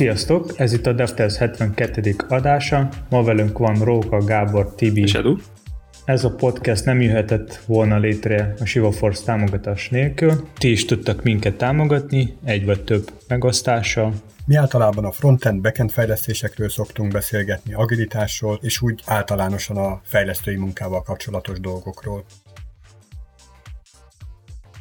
[0.00, 0.52] Sziasztok!
[0.56, 2.14] Ez itt a DevTest 72.
[2.28, 2.88] adása.
[3.10, 5.00] Ma velünk van Róka, Gábor, Tibi.
[5.00, 5.36] És Edu.
[6.04, 10.48] Ez a podcast nem jöhetett volna létre a Shiva Force támogatás nélkül.
[10.58, 14.12] Ti is tudtak minket támogatni, egy vagy több megosztással.
[14.46, 21.02] Mi általában a frontend, backend fejlesztésekről szoktunk beszélgetni, agilitásról, és úgy általánosan a fejlesztői munkával
[21.02, 22.24] kapcsolatos dolgokról.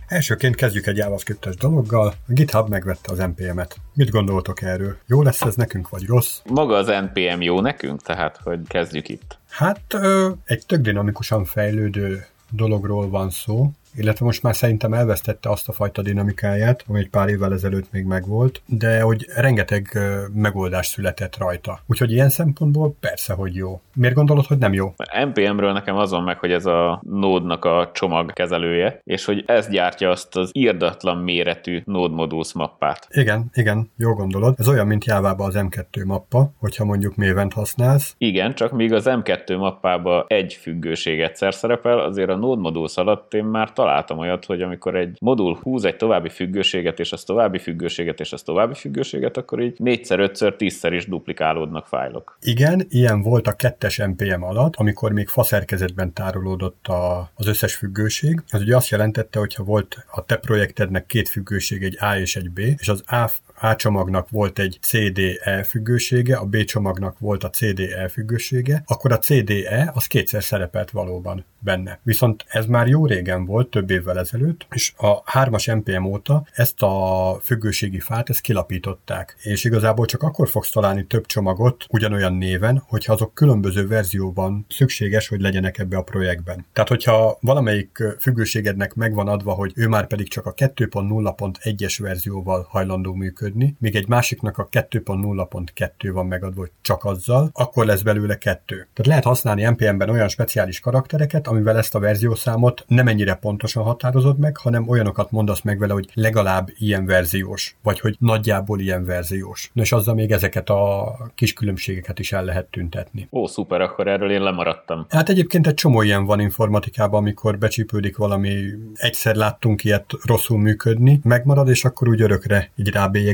[0.10, 2.08] Elsőként kezdjük egy JavaScript-es dologgal.
[2.08, 3.76] A GitHub megvette az NPM-et.
[3.94, 4.98] Mit gondoltok erről?
[5.06, 6.40] Jó lesz ez nekünk, vagy rossz?
[6.46, 9.38] Maga az NPM jó nekünk, tehát hogy kezdjük itt.
[9.50, 15.70] Hát ö, egy tök dinamikusan fejlődő dologról van szó, illetve most már szerintem elvesztette azt
[15.70, 20.00] a fajta dinamikáját, ami egy pár évvel ezelőtt még megvolt, de hogy rengeteg
[20.34, 21.80] megoldás született rajta.
[21.86, 23.82] Úgyhogy ilyen szempontból persze, hogy jó.
[23.96, 24.94] Miért gondolod, hogy nem jó?
[25.26, 30.36] NPM-ről nekem azon meg, hogy ez a nódnak a csomagkezelője, és hogy ez gyártja azt
[30.36, 33.08] az írdatlan méretű Node Modules mappát.
[33.10, 34.56] Igen, igen, jó gondolod.
[34.58, 38.16] Ez olyan, mint Jávában az M2 mappa, hogyha mondjuk mévent használsz.
[38.18, 43.34] Igen, csak míg az M2 mappába egy függőség egyszer szerepel, azért a Node Modules alatt
[43.34, 47.58] én már találtam olyat, hogy amikor egy modul húz egy további függőséget, és az további
[47.58, 52.38] függőséget, és az további függőséget, akkor így négyszer, ötször, tízszer is duplikálódnak fájlok.
[52.42, 58.44] Igen, ilyen volt a kettes NPM alatt, amikor még faszerkezetben tárolódott a, az összes függőség.
[58.52, 62.52] Az ugye azt jelentette, hogyha volt a te projektednek két függőség, egy A és egy
[62.52, 67.50] B, és az A a csomagnak volt egy CDE függősége, a B csomagnak volt a
[67.50, 72.00] CDE függősége, akkor a CDE az kétszer szerepelt valóban benne.
[72.04, 76.82] Viszont ez már jó régen volt, több évvel ezelőtt, és a 3-as NPM óta ezt
[76.82, 79.36] a függőségi fát, ezt kilapították.
[79.42, 85.28] És igazából csak akkor fogsz találni több csomagot ugyanolyan néven, hogyha azok különböző verzióban szükséges,
[85.28, 86.66] hogy legyenek ebbe a projektben.
[86.74, 93.14] Tehát, hogyha valamelyik függőségednek megvan adva, hogy ő már pedig csak a 2.0.1-es verzióval hajlandó
[93.14, 98.76] működni, míg egy másiknak a 2.0.2 van megadva, hogy csak azzal, akkor lesz belőle kettő.
[98.76, 104.40] Tehát lehet használni NPM-ben olyan speciális karaktereket, amivel ezt a verziószámot nem ennyire pontosan határozod
[104.40, 109.72] meg, hanem olyanokat mondasz meg vele, hogy legalább ilyen verziós, vagy hogy nagyjából ilyen verziós.
[109.74, 113.28] Na és azzal még ezeket a kis különbségeket is el lehet tüntetni.
[113.32, 115.06] Ó, szuper, akkor erről én lemaradtam.
[115.10, 121.20] Hát egyébként egy csomó ilyen van informatikában, amikor becsípődik valami, egyszer láttunk ilyet rosszul működni,
[121.24, 122.90] megmarad, és akkor úgy örökre így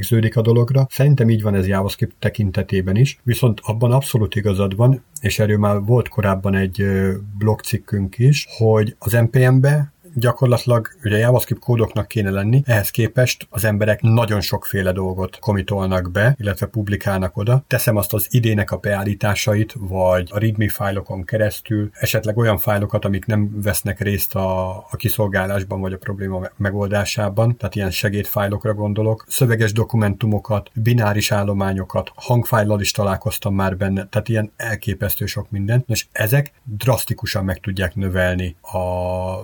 [0.09, 0.87] rábélyegződik a dologra.
[0.89, 5.81] Szerintem így van ez JavaScript tekintetében is, viszont abban abszolút igazad van, és erről már
[5.81, 6.85] volt korábban egy
[7.37, 14.01] blogcikkünk is, hogy az NPM-be gyakorlatilag ugye JavaScript kódoknak kéne lenni, ehhez képest az emberek
[14.01, 17.63] nagyon sokféle dolgot komitolnak be, illetve publikálnak oda.
[17.67, 23.25] Teszem azt az idének a beállításait, vagy a readme fájlokon keresztül, esetleg olyan fájlokat, amik
[23.25, 29.71] nem vesznek részt a, a kiszolgálásban, vagy a probléma megoldásában, tehát ilyen segédfájlokra gondolok, szöveges
[29.71, 36.53] dokumentumokat, bináris állományokat, hangfájlal is találkoztam már benne, tehát ilyen elképesztő sok mindent, és ezek
[36.63, 38.77] drasztikusan meg tudják növelni a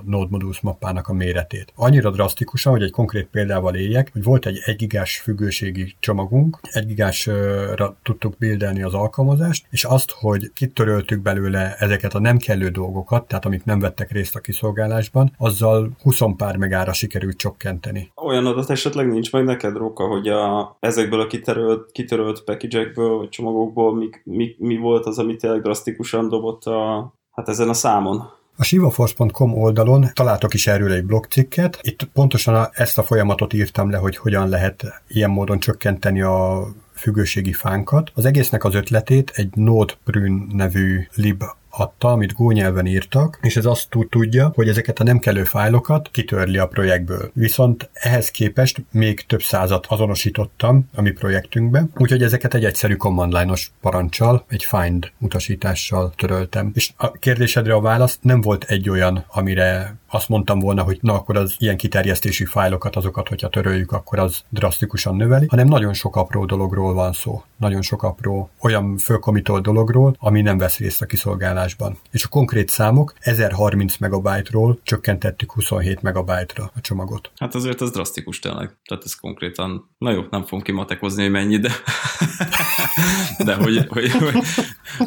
[0.04, 1.74] Node Modules mappának a méretét.
[1.76, 6.86] Annyira drasztikusan, hogy egy konkrét példával éljek, hogy volt egy 1 gigás függőségi csomagunk, 1
[6.86, 13.28] gigásra tudtuk bildelni az alkalmazást, és azt, hogy kitöröltük belőle ezeket a nem kellő dolgokat,
[13.28, 18.12] tehát amik nem vettek részt a kiszolgálásban, azzal 20 pár megára sikerült csökkenteni.
[18.16, 23.30] Olyan adat esetleg nincs meg neked, Róka, hogy a, ezekből a kitörölt, kitörölt package-ekből, vagy
[23.30, 28.40] csomagokból mi, mi, mi volt az, ami tényleg drasztikusan dobott a, hát ezen a számon?
[28.56, 31.80] A sivaforce.com oldalon találtok is erről egy blogcikket.
[31.82, 37.54] Itt pontosan ezt a folyamatot írtam le, hogy hogyan lehet ilyen módon csökkenteni a függőségi
[37.54, 38.12] fánkat.
[38.14, 43.66] Az egésznek az ötletét egy Node.prün nevű lib adta, amit Go nyelven írtak, és ez
[43.66, 47.32] azt tudja, hogy ezeket a nem kellő fájlokat kitörli a projektből.
[47.34, 53.34] Viszont ehhez képest még több százat azonosítottam a mi projektünkbe, úgyhogy ezeket egy egyszerű command
[53.34, 56.72] line-os parancsal, egy find utasítással töröltem.
[56.74, 61.14] És a kérdésedre a válasz nem volt egy olyan, amire azt mondtam volna, hogy na
[61.14, 66.16] akkor az ilyen kiterjesztési fájlokat, azokat, hogyha töröljük, akkor az drasztikusan növeli, hanem nagyon sok
[66.16, 67.44] apró dologról van szó.
[67.58, 71.98] Nagyon sok apró olyan fölkomitolt dologról, ami nem vesz részt a kiszolgálásban.
[72.12, 77.32] És a konkrét számok 1030 megabájtról csökkentettük 27 megabájtra a csomagot.
[77.36, 78.76] Hát azért ez drasztikus tényleg.
[78.86, 81.72] Tehát ez konkrétan, na jó, nem fogom kimatekozni, hogy mennyi, de
[83.46, 84.34] De hogy, hogy, hogy,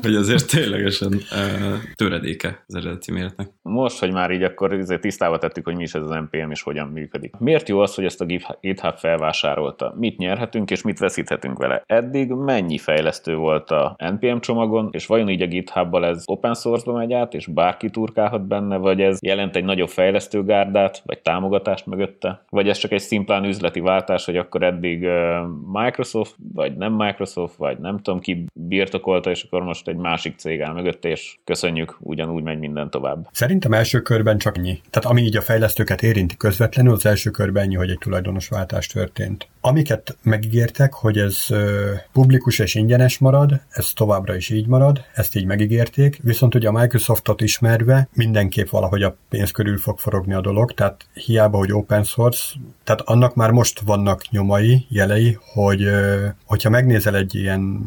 [0.02, 3.48] hogy azért ténylegesen uh, töredéke az eredeti méretnek.
[3.62, 6.88] Most, hogy már így akkor tisztába tettük, hogy mi is ez az NPM és hogyan
[6.88, 7.34] működik.
[7.38, 8.26] Miért jó az, hogy ezt a
[8.60, 9.94] GitHub felvásárolta?
[9.98, 11.82] Mit nyerhetünk és mit veszíthetünk vele?
[11.86, 16.96] Eddig mennyi fejlesztő volt a NPM csomagon, és vajon így a GitHubbal ez open source-ba
[16.96, 22.44] megy át, és bárki turkálhat benne, vagy ez jelent egy nagyobb fejlesztőgárdát, vagy támogatást mögötte?
[22.50, 25.08] Vagy ez csak egy szimplán üzleti váltás, hogy akkor eddig
[25.72, 30.60] Microsoft, vagy nem Microsoft, vagy nem tudom ki birtokolta, és akkor most egy másik cég
[30.60, 33.28] áll mögötte, és köszönjük, ugyanúgy megy minden tovább.
[33.32, 34.80] Szerintem első körben csak ennyi.
[34.90, 39.48] Tehát ami így a fejlesztőket érinti közvetlenül, az első körben ennyi, hogy egy tulajdonosváltás történt.
[39.60, 41.46] Amiket megígértek, hogy ez
[42.12, 46.72] publikus és ingyenes marad, ez továbbra is így marad, ezt így megígérték, viszont ugye a
[46.72, 52.04] Microsoftot ismerve mindenképp valahogy a pénz körül fog forogni a dolog, tehát hiába, hogy open
[52.04, 52.54] source,
[52.84, 55.88] tehát annak már most vannak nyomai, jelei, hogy
[56.44, 57.84] hogyha megnézel egy ilyen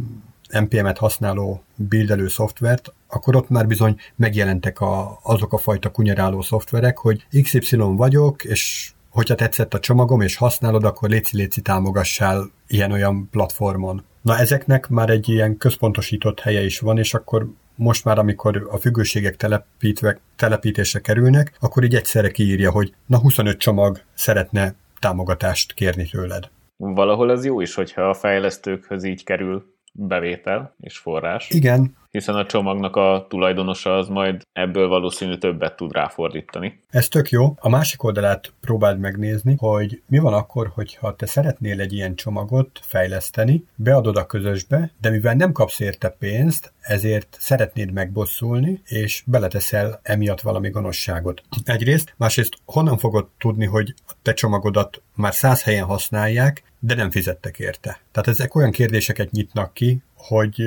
[0.50, 6.98] NPM-et használó bildelő szoftvert, akkor ott már bizony megjelentek a, azok a fajta kunyeráló szoftverek,
[6.98, 14.04] hogy XY vagyok, és hogyha tetszett a csomagom, és használod, akkor léci-léci támogassál ilyen-olyan platformon.
[14.22, 18.78] Na ezeknek már egy ilyen központosított helye is van, és akkor most már, amikor a
[18.78, 26.06] függőségek telepítve, telepítésre kerülnek, akkor így egyszerre kiírja, hogy na 25 csomag szeretne támogatást kérni
[26.06, 26.50] tőled.
[26.78, 31.50] Valahol ez jó is, hogyha a fejlesztőkhöz így kerül bevétel és forrás.
[31.50, 36.80] Igen, hiszen a csomagnak a tulajdonosa az majd ebből valószínű többet tud ráfordítani.
[36.90, 37.56] Ez tök jó.
[37.60, 42.80] A másik oldalát próbáld megnézni, hogy mi van akkor, hogyha te szeretnél egy ilyen csomagot
[42.84, 50.00] fejleszteni, beadod a közösbe, de mivel nem kapsz érte pénzt, ezért szeretnéd megbosszulni, és beleteszel
[50.04, 51.42] emiatt valami gonoszságot.
[51.64, 57.12] Egyrészt, másrészt honnan fogod tudni, hogy a te csomagodat már száz helyen használják, de nem
[57.12, 58.00] fizettek érte.
[58.12, 60.64] Tehát ezek olyan kérdéseket nyitnak ki, hogy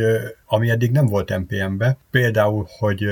[0.47, 3.05] ami eddig nem volt NPM-be, például, hogy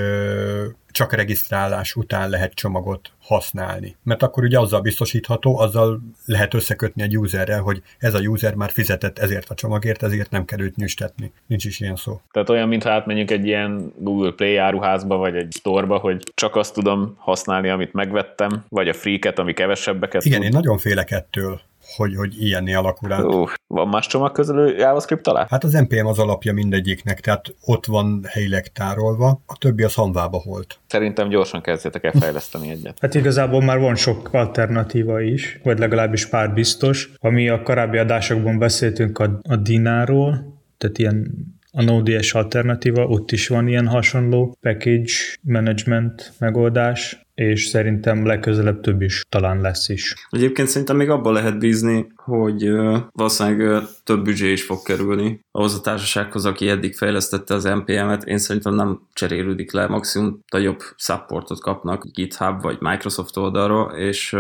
[0.90, 3.96] csak regisztrálás után lehet csomagot használni.
[4.02, 8.70] Mert akkor ugye azzal biztosítható, azzal lehet összekötni egy userrel, hogy ez a user már
[8.70, 11.32] fizetett ezért a csomagért, ezért nem kell őt nyüstetni.
[11.46, 12.20] Nincs is ilyen szó.
[12.30, 16.74] Tehát olyan, mintha átmenjünk egy ilyen Google Play áruházba, vagy egy storeba, hogy csak azt
[16.74, 20.46] tudom használni, amit megvettem, vagy a freaket, ami kevesebbeket Igen, tud.
[20.46, 21.60] én nagyon félek ettől
[21.96, 23.24] hogy, hogy ilyenné alakul át.
[23.24, 25.46] Uh, van más csomagközelő JavaScript talán?
[25.50, 30.42] Hát az NPM az alapja mindegyiknek, tehát ott van helyileg tárolva, a többi az hanvába
[30.44, 30.78] volt.
[30.86, 32.98] Szerintem gyorsan kezdjetek el fejleszteni egyet.
[33.00, 37.10] Hát igazából már van sok alternatíva is, vagy legalábbis pár biztos.
[37.16, 41.32] Ami a korábbi adásokban beszéltünk a, a Dináról, tehát ilyen
[41.72, 45.12] a Node.js alternatíva, ott is van ilyen hasonló package
[45.42, 50.14] management megoldás, és szerintem legközelebb több is talán lesz is.
[50.30, 52.70] Egyébként szerintem még abban lehet bízni, hogy
[53.12, 58.24] valószínűleg több büdzsé is fog kerülni ahhoz a társasághoz, aki eddig fejlesztette az NPM-et.
[58.24, 64.36] Én szerintem nem cserélődik le, maximum nagyobb supportot kapnak GitHub vagy Microsoft oldalról, és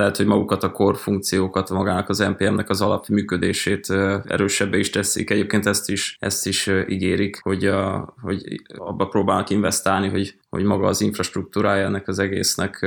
[0.00, 3.90] lehet, hogy magukat a core funkciókat, magának az NPM-nek az alapműködését
[4.24, 5.30] erősebbé is teszik.
[5.30, 10.86] Egyébként ezt is, ezt is ígérik, hogy, a, hogy abba próbálnak investálni, hogy, hogy maga
[10.86, 12.86] az infrastruktúrája ennek az egésznek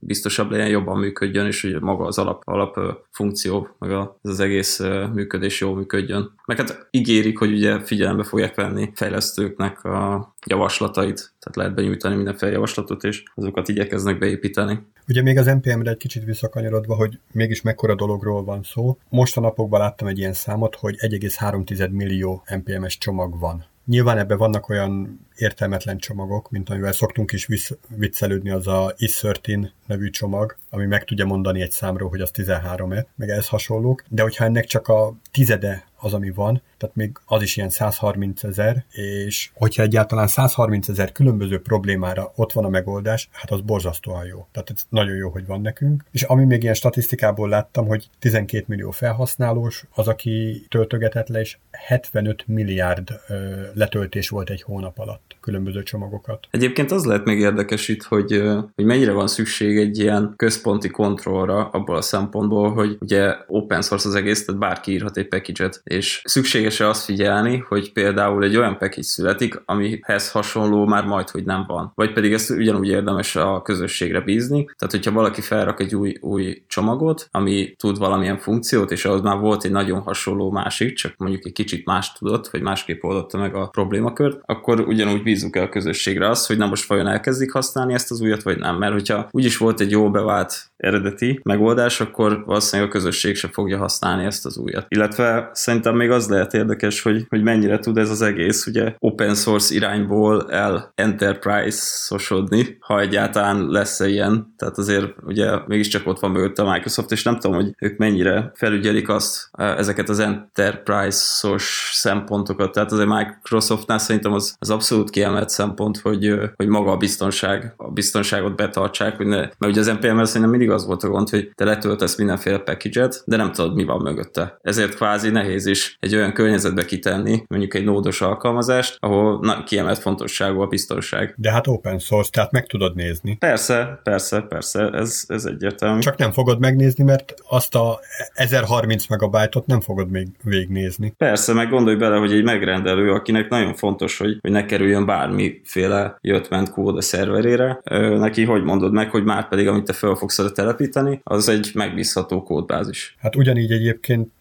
[0.00, 2.78] biztosabb legyen, jobban működjön, és hogy maga az alap, alap
[3.10, 4.80] funkció, meg az, az egész
[5.12, 6.34] működés jól működjön.
[6.46, 12.52] Meg hát ígérik, hogy ugye figyelembe fogják venni fejlesztőknek a javaslatait, tehát lehet benyújtani mindenféle
[12.52, 14.78] javaslatot, és azokat igyekeznek beépíteni.
[15.08, 18.98] Ugye még az NPM-re egy kicsit visszakanyarodva, hogy mégis mekkora dologról van szó.
[19.08, 23.64] Most a napokban láttam egy ilyen számot, hogy 1,3 millió NPM-es csomag van.
[23.86, 27.48] Nyilván ebben vannak olyan értelmetlen csomagok, mint amivel szoktunk is
[27.88, 33.06] viccelődni, az a is13 nevű csomag, ami meg tudja mondani egy számról, hogy az 13-e,
[33.16, 37.42] meg ez hasonlók, de hogyha ennek csak a tizede az, ami van, tehát még az
[37.42, 43.28] is ilyen 130 ezer, és hogyha egyáltalán 130 ezer különböző problémára ott van a megoldás,
[43.32, 44.46] hát az borzasztóan jó.
[44.52, 46.04] Tehát ez nagyon jó, hogy van nekünk.
[46.10, 51.58] És ami még ilyen statisztikából láttam, hogy 12 millió felhasználós, az, aki töltögetett le, és
[51.70, 56.46] 75 milliárd ö, letöltés volt egy hónap alatt különböző csomagokat.
[56.50, 58.42] Egyébként az lehet még érdekes itt, hogy,
[58.74, 64.08] hogy mennyire van szükség egy ilyen központi kontrollra abból a szempontból, hogy ugye open source
[64.08, 68.78] az egész, tehát bárki írhat egy package-et, és szükséges-e azt figyelni, hogy például egy olyan
[68.78, 71.92] package születik, amihez hasonló már majd, hogy nem van.
[71.94, 74.64] Vagy pedig ezt ugyanúgy érdemes a közösségre bízni.
[74.64, 79.38] Tehát, hogyha valaki felrak egy új, új csomagot, ami tud valamilyen funkciót, és ahhoz már
[79.38, 83.54] volt egy nagyon hasonló másik, csak mondjuk egy kicsit más tudott, vagy másképp oldotta meg
[83.54, 87.94] a problémakört, akkor ugyanúgy bízunk el a közösségre azt, hogy na most vajon elkezdik használni
[87.94, 88.76] ezt az újat, vagy nem.
[88.76, 93.78] Mert hogyha úgyis volt egy jó bevált eredeti megoldás, akkor valószínűleg a közösség se fogja
[93.78, 94.86] használni ezt az újat.
[94.88, 99.34] Illetve szerintem még az lehet érdekes, hogy, hogy mennyire tud ez az egész ugye open
[99.34, 104.54] source irányból el enterprise-osodni, ha egyáltalán lesz -e ilyen.
[104.56, 108.52] Tehát azért ugye mégiscsak ott van mögött a Microsoft, és nem tudom, hogy ők mennyire
[108.54, 112.72] felügyelik azt, ezeket az enterprise-os szempontokat.
[112.72, 117.90] Tehát azért Microsoftnál szerintem az, az abszolút kiemelt szempont, hogy, hogy maga a biztonság, a
[117.90, 121.50] biztonságot betartsák, hogy ne, mert ugye az NPM-el szerintem mindig az volt a gond, hogy
[121.54, 124.58] te letöltesz mindenféle package de nem tudod, mi van mögötte.
[124.62, 129.98] Ezért kvázi nehéz is egy olyan környezetbe kitenni, mondjuk egy nódos alkalmazást, ahol na, kiemelt
[129.98, 131.34] fontosságú a biztonság.
[131.36, 133.36] De hát open source, tehát meg tudod nézni.
[133.36, 136.00] Persze, persze, persze, ez, ez egyértelmű.
[136.00, 138.00] Csak nem fogod megnézni, mert azt a
[138.34, 141.14] 1030 megabájtot nem fogod még végignézni.
[141.16, 146.18] Persze, meg gondolj bele, hogy egy megrendelő, akinek nagyon fontos, hogy, hogy ne kerüljön bármiféle
[146.20, 147.80] jött-ment kód a szerverére,
[148.18, 152.42] neki hogy mondod meg, hogy már pedig amit te fel fogsz telepíteni, az egy megbízható
[152.42, 153.16] kódbázis.
[153.18, 154.32] Hát ugyanígy egyébként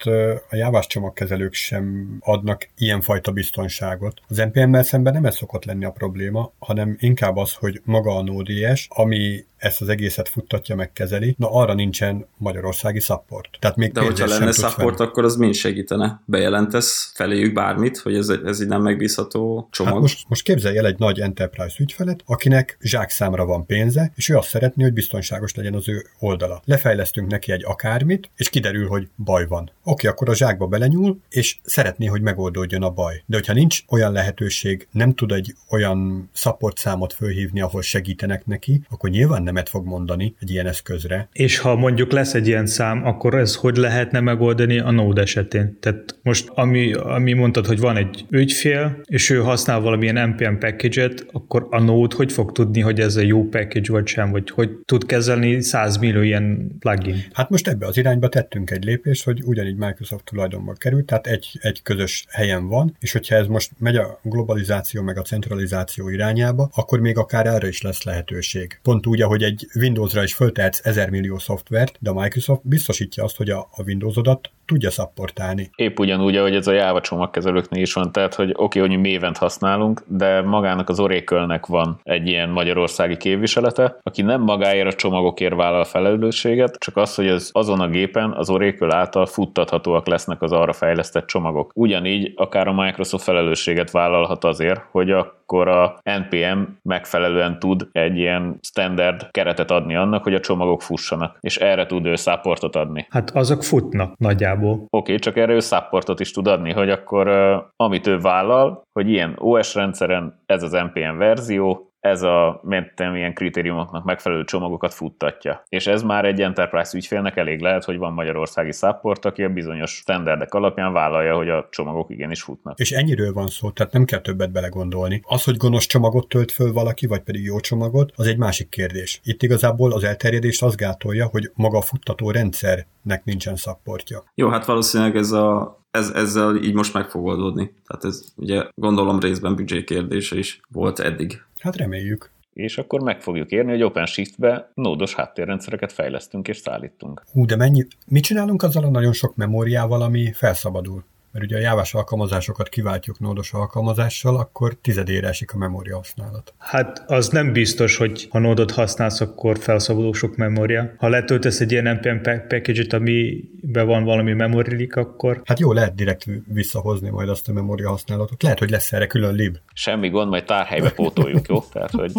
[0.50, 4.22] a jávás csomagkezelők sem adnak ilyenfajta biztonságot.
[4.27, 8.24] Az NPM-mel szemben nem ez szokott lenni a probléma, hanem inkább az, hogy maga a
[8.24, 13.58] Node.js, ami ezt az egészet futtatja, megkezeli, na arra nincsen magyarországi support.
[13.60, 15.08] Tehát még De hogyha lenne support, fel.
[15.08, 16.22] akkor az mind segítene.
[16.25, 19.93] Bejelentesz feléjük bármit, hogy ez, ez így nem megbízható csomag.
[19.93, 24.36] Hát most, most képzelj el egy nagy enterprise ügyfelet, akinek zsákszámra van pénze, és ő
[24.36, 26.62] azt szeretné, hogy biztonságos legyen az ő oldala.
[26.65, 29.72] Lefejlesztünk neki egy akármit, és kiderül, hogy baj van.
[29.84, 33.24] Oké, akkor a zsákba belenyúl, és szeretné, hogy megoldódjon a baj.
[33.25, 38.82] De hogyha nincs olyan lehetőség, nem tud egy olyan support számot fölhívni, ahol segítenek neki,
[38.89, 41.29] akkor nyilván nemet fog mondani egy ilyen eszközre.
[41.31, 45.77] És ha mondjuk lesz egy ilyen szám, akkor ez hogy lehetne megoldani a Node esetén?
[45.79, 51.25] Tehát most, ami, ami mondtad, hogy van egy ügyfél, és ő használ valamilyen NPM package-et,
[51.31, 54.69] akkor a Node hogy fog tudni, hogy ez a jó package vagy sem, vagy hogy
[54.86, 57.24] tud kezelni 100 millió ilyen plugin?
[57.33, 61.60] Hát most ebbe az irányba tettünk egy lépést, hogy ugyanígy Microsoft tulajdonban került, tehát egy,
[61.62, 66.69] egy közös helyen van, és hogyha ez most megy a globalizáció meg a centralizáció irányába,
[66.75, 68.79] akkor még akár erre is lesz lehetőség.
[68.81, 73.35] Pont úgy, ahogy egy Windowsra is föltehetsz 1000 millió szoftvert, de a Microsoft biztosítja azt,
[73.38, 75.70] hogy a, a Windowsodat tudja szapportálni.
[75.75, 79.10] Épp ugyanúgy, ahogy ez a Java csomagkezelőknél is van, tehát hogy oké, okay, hogy mi
[79.10, 84.93] mévent használunk, de magának az oracle van egy ilyen magyarországi képviselete, aki nem magáért a
[84.93, 90.41] csomagokért vállal felelősséget, csak az, hogy az azon a gépen az Oracle által futtathatóak lesznek
[90.41, 91.72] az arra fejlesztett csomagok.
[91.75, 98.58] Ugyanígy akár a Microsoft felelősséget vállalhat azért, hogy akkor a NPM megfelelően tud egy ilyen
[98.62, 103.08] standard keretet adni annak, hogy a csomagok fussanak, és erre tud ő supportot adni.
[103.10, 104.52] Hát azok futnak nagyjából.
[104.74, 107.27] Oké, okay, csak erre ő supportot is tud adni, hogy akkor
[107.75, 113.33] amit ő vállal, hogy ilyen OS rendszeren ez az NPM verzió, ez a mentem ilyen
[113.33, 115.63] kritériumoknak megfelelő csomagokat futtatja.
[115.69, 119.91] És ez már egy enterprise ügyfélnek elég lehet, hogy van magyarországi support, aki a bizonyos
[119.91, 122.79] standardek alapján vállalja, hogy a csomagok igenis futnak.
[122.79, 125.22] És ennyiről van szó, tehát nem kell többet belegondolni.
[125.25, 129.19] Az, hogy gonosz csomagot tölt föl valaki, vagy pedig jó csomagot, az egy másik kérdés.
[129.24, 134.24] Itt igazából az elterjedést az gátolja, hogy maga a futtató rendszernek nincsen supportja.
[134.36, 137.74] Jó, hát valószínűleg ez a ez, ezzel így most meg fog oldódni.
[137.88, 141.41] Tehát ez ugye gondolom részben büdzsé kérdése is volt eddig.
[141.63, 142.32] Hát reméljük.
[142.53, 147.24] És akkor meg fogjuk érni, hogy OpenShift-be nódos háttérrendszereket fejlesztünk és szállítunk.
[147.32, 151.03] Hú, de mennyi, mit csinálunk azzal a nagyon sok memóriával, ami felszabadul?
[151.34, 156.54] Mert ugye a jávás alkalmazásokat kiváltjuk nódos alkalmazással, akkor tizedére esik a memória használat.
[156.58, 160.94] Hát az nem biztos, hogy ha nódot használsz, akkor felszabadul sok memória.
[160.98, 165.42] Ha letöltesz egy ilyen NPM package-et, amiben van valami memory akkor...
[165.46, 168.44] Hát jó, lehet direkt visszahozni majd azt a memória használatot.
[168.44, 169.58] Lehet, hogy lesz erre külön lib.
[169.74, 171.60] Semmi gond, majd tárhelybe pótoljuk, jó?
[171.62, 172.12] Tehát, hogy...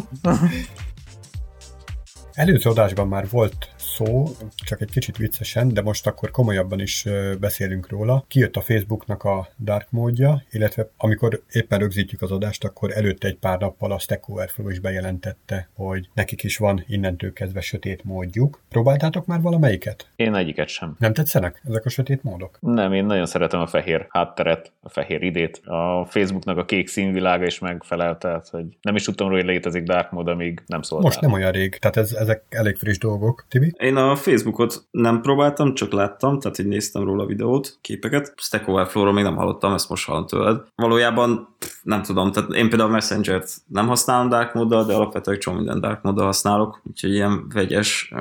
[2.33, 4.25] Előző adásban már volt szó,
[4.57, 7.07] csak egy kicsit viccesen, de most akkor komolyabban is
[7.41, 8.25] beszélünk róla.
[8.29, 13.37] Kijött a Facebooknak a dark módja, illetve amikor éppen rögzítjük az adást, akkor előtte egy
[13.37, 18.61] pár nappal a Stack Overflow is bejelentette, hogy nekik is van innentől kezdve sötét módjuk.
[18.69, 20.09] Próbáltátok már valamelyiket?
[20.17, 20.97] Én egyiket sem.
[20.99, 22.59] Nem tetszenek ezek a sötét módok?
[22.61, 25.57] Nem, én nagyon szeretem a fehér hátteret, a fehér idét.
[25.65, 29.83] A Facebooknak a kék színvilága is megfelel, tehát hogy nem is tudtam róla, hogy létezik
[29.83, 31.09] dark mód, amíg nem szóltál.
[31.09, 33.45] Most nem olyan rég, tehát ez, ezek elég friss dolgok.
[33.49, 33.73] Tibi?
[33.85, 38.35] Én a Facebookot nem próbáltam, csak láttam, tehát így néztem róla videót, képeket.
[38.37, 40.61] Stack Overflow-ról még nem hallottam, ezt most hallom tőled.
[40.75, 45.81] Valójában nem tudom, tehát én például Messenger-t nem használom dark móddal, de alapvetően csomó minden
[45.81, 48.13] dark móddal használok, úgyhogy ilyen vegyes.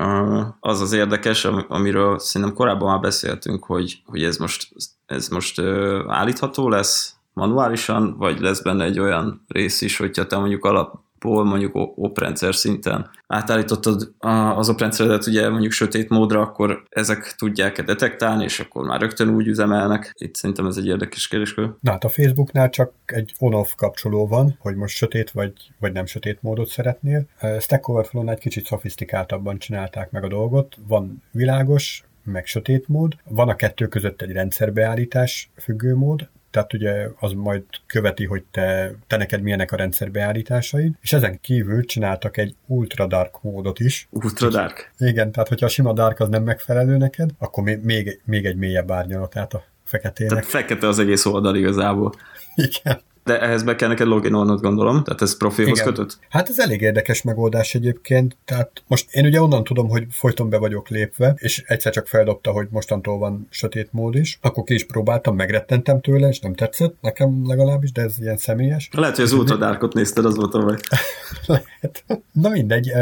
[0.60, 4.68] Az az érdekes, amiről szerintem korábban már beszéltünk, hogy, hogy ez most,
[5.06, 5.60] ez most
[6.06, 11.44] állítható lesz, manuálisan, vagy lesz benne egy olyan rész is, hogyha te mondjuk alap alapból
[11.44, 14.14] mondjuk oprendszer szinten átállítottad
[14.56, 19.46] az oprendszeredet ugye mondjuk sötét módra, akkor ezek tudják-e detektálni, és akkor már rögtön úgy
[19.46, 20.12] üzemelnek.
[20.18, 21.70] Itt szerintem ez egy érdekes kérdéskör.
[21.80, 26.06] Na hát a Facebooknál csak egy on-off kapcsoló van, hogy most sötét vagy, vagy nem
[26.06, 27.26] sötét módot szeretnél.
[27.60, 30.76] Stack overflow egy kicsit szofisztikáltabban csinálták meg a dolgot.
[30.86, 33.16] Van világos, meg sötét mód.
[33.24, 38.94] Van a kettő között egy rendszerbeállítás függő mód, tehát ugye az majd követi, hogy te,
[39.06, 44.08] te neked milyenek a rendszer beállításaid, és ezen kívül csináltak egy ultra dark módot is.
[44.10, 44.92] Ultra dark?
[44.98, 48.90] Igen, tehát hogyha a sima dark az nem megfelelő neked, akkor még, még egy mélyebb
[48.90, 50.32] árnyalatát a feketének.
[50.32, 52.14] Tehát fekete az egész oldal igazából.
[52.54, 53.00] Igen.
[53.24, 55.84] De ehhez be kell neked loginolnod, gondolom, tehát ez profihoz Igen.
[55.84, 56.18] kötött?
[56.28, 60.58] Hát ez elég érdekes megoldás egyébként, tehát most én ugye onnan tudom, hogy folyton be
[60.58, 64.84] vagyok lépve, és egyszer csak feldobta, hogy mostantól van sötét mód is, akkor ki is
[64.84, 68.88] próbáltam, megrettentem tőle, és nem tetszett, nekem legalábbis, de ez ilyen személyes.
[68.92, 70.76] Lehet, hogy az ultradárkot nézted, az volt a baj.
[71.46, 72.04] Lehet.
[72.32, 72.92] Na mindegy,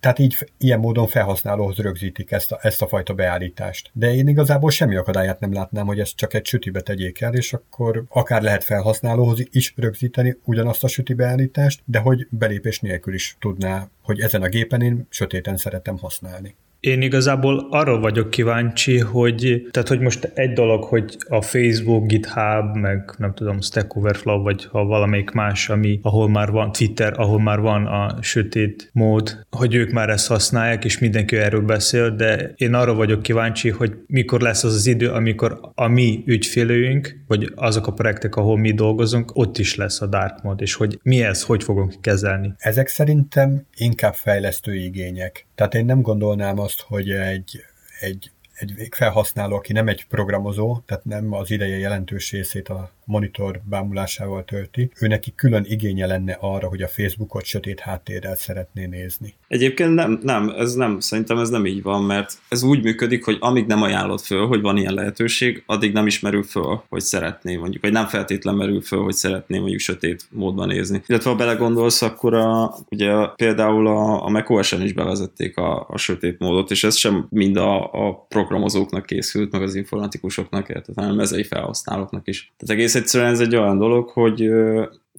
[0.00, 3.90] tehát így ilyen módon felhasználóhoz rögzítik ezt a, ezt a fajta beállítást.
[3.92, 7.52] De én igazából semmi akadályát nem látnám, hogy ezt csak egy sütibe tegyék el, és
[7.52, 13.36] akkor akár lehet felhasználóhoz is rögzíteni ugyanazt a süti beállítást, de hogy belépés nélkül is
[13.40, 16.54] tudná, hogy ezen a gépen én sötéten szeretem használni.
[16.80, 22.76] Én igazából arra vagyok kíváncsi, hogy, tehát hogy most egy dolog, hogy a Facebook, GitHub,
[22.76, 27.40] meg nem tudom, Stack Overflow, vagy ha valamelyik más, ami, ahol már van Twitter, ahol
[27.40, 32.52] már van a sötét mód, hogy ők már ezt használják, és mindenki erről beszél, de
[32.56, 37.52] én arra vagyok kíváncsi, hogy mikor lesz az az idő, amikor a mi ügyfélőink, vagy
[37.54, 41.22] azok a projektek, ahol mi dolgozunk, ott is lesz a dark mode, és hogy mi
[41.22, 42.52] ez, hogy fogunk kezelni.
[42.58, 45.48] Ezek szerintem inkább fejlesztő igények.
[45.60, 47.64] Tehát én nem gondolnám azt, hogy egy,
[48.00, 53.60] egy egy felhasználó, aki nem egy programozó, tehát nem az ideje jelentős részét a monitor
[53.64, 59.34] bámulásával tölti, ő neki külön igénye lenne arra, hogy a Facebookot sötét háttérrel szeretné nézni.
[59.48, 63.36] Egyébként nem, nem, ez nem, szerintem ez nem így van, mert ez úgy működik, hogy
[63.40, 67.82] amíg nem ajánlod föl, hogy van ilyen lehetőség, addig nem ismerül föl, hogy szeretné mondjuk,
[67.82, 71.02] vagy nem feltétlen merül föl, hogy szeretné mondjuk sötét módban nézni.
[71.06, 76.38] Illetve ha belegondolsz, akkor a, ugye például a, a macOS-en is bevezették a, a sötét
[76.38, 81.44] módot, és ez sem mind a, a programozóknak készült, meg az informatikusoknak, tehát hanem mezei
[81.44, 82.52] felhasználóknak is.
[82.58, 84.50] Tehát egész egyszerűen ez egy olyan dolog, hogy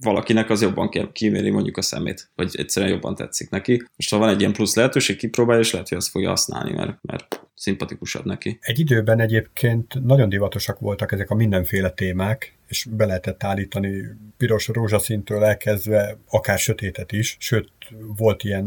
[0.02, 3.82] valakinek az jobban kíméli mondjuk a szemét, vagy egyszerűen jobban tetszik neki.
[3.96, 6.98] Most ha van egy ilyen plusz lehetőség, kipróbálja, és lehet, hogy azt fogja használni, mert,
[7.02, 8.58] mert szimpatikusabb neki.
[8.60, 14.04] Egy időben egyébként nagyon divatosak voltak ezek a mindenféle témák, és be lehetett állítani
[14.36, 17.70] piros rózsaszintől elkezdve akár sötétet is, sőt
[18.16, 18.66] volt ilyen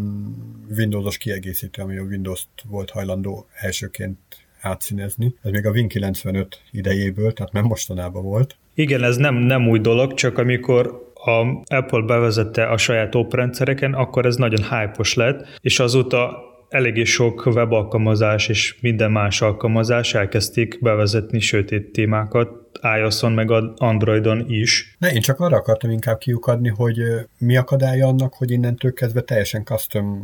[0.78, 4.18] Windowsos kiegészítő, ami a Windows-t volt hajlandó elsőként
[4.60, 5.36] átszínezni.
[5.44, 8.58] Ez még a Win 95 idejéből, tehát nem mostanában volt.
[8.76, 14.26] Igen, ez nem, nem új dolog, csak amikor a Apple bevezette a saját oprendszereken, akkor
[14.26, 21.40] ez nagyon hype lett, és azóta eléggé sok webalkalmazás és minden más alkalmazás elkezdték bevezetni
[21.40, 22.50] sötét témákat,
[23.00, 24.96] iOS-on meg Androidon is.
[25.00, 26.98] Ne, én csak arra akartam inkább kiukadni, hogy
[27.38, 30.24] mi akadálya annak, hogy innentől kezdve teljesen custom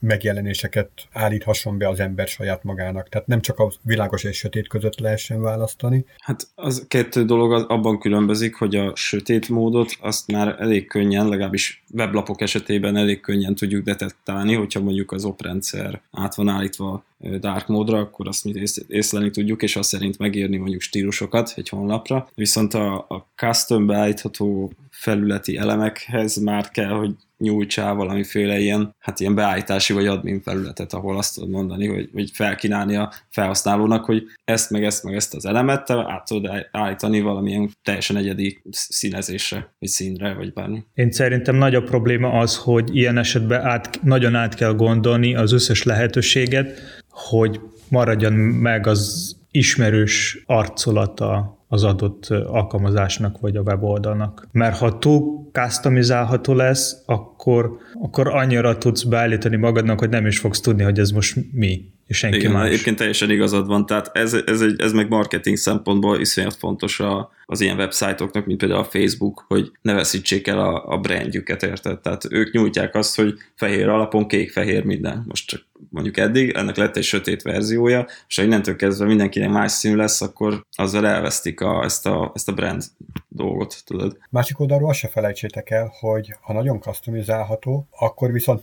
[0.00, 3.08] megjelenéseket állíthasson be az ember saját magának.
[3.08, 6.04] Tehát nem csak a világos és sötét között lehessen választani.
[6.18, 11.28] Hát az kettő dolog az abban különbözik, hogy a sötét módot azt már elég könnyen,
[11.28, 17.04] legalábbis weblapok esetében elég könnyen tudjuk detektálni, hogyha mondjuk az oprendszer át van állítva
[17.40, 18.52] dark módra, akkor azt mi
[18.88, 22.28] észlelni tudjuk, és azt szerint megírni mondjuk stílusokat egy honlapra.
[22.34, 29.34] Viszont a, a custom beállítható felületi elemekhez már kell, hogy nyújtsál valamiféle ilyen, hát ilyen
[29.34, 34.70] beállítási vagy admin felületet, ahol azt tudod mondani, hogy, hogy felkínálni a felhasználónak, hogy ezt
[34.70, 39.88] meg ezt meg ezt az elemet te át tudod állítani valamilyen teljesen egyedi színezésre, vagy
[39.88, 40.84] színre, vagy bármi.
[40.94, 45.52] Én szerintem nagy a probléma az, hogy ilyen esetben át, nagyon át kell gondolni az
[45.52, 46.80] összes lehetőséget,
[47.28, 54.48] hogy maradjon meg az ismerős arculata az adott alkalmazásnak vagy a weboldalnak.
[54.52, 60.60] Mert ha túl customizálható lesz, akkor, akkor annyira tudsz beállítani magadnak, hogy nem is fogsz
[60.60, 62.66] tudni, hogy ez most mi és senki Igen, más.
[62.66, 67.30] Egyébként teljesen igazad van, tehát ez, ez, egy, ez meg marketing szempontból iszonyat fontos a,
[67.46, 72.00] az ilyen websájtoknak, mint például a Facebook, hogy ne veszítsék el a, a brandjüket, érted?
[72.00, 75.24] Tehát ők nyújtják azt, hogy fehér alapon kék-fehér minden.
[75.28, 79.72] Most csak mondjuk eddig, ennek lett egy sötét verziója, és ha innentől kezdve mindenkinek más
[79.72, 82.82] színű lesz, akkor azzal elvesztik a, ezt, a, ezt a brand
[83.28, 84.18] dolgot, tudod.
[84.30, 88.62] Másik oldalról azt se felejtsétek el, hogy ha nagyon customizálható, akkor viszont